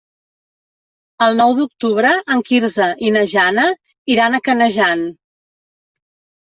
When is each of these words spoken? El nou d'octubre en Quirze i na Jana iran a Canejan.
El 1.25 1.37
nou 1.41 1.53
d'octubre 1.59 2.15
en 2.37 2.43
Quirze 2.49 2.89
i 3.05 3.13
na 3.19 3.25
Jana 3.37 3.69
iran 4.17 4.35
a 4.35 4.45
Canejan. 4.51 5.09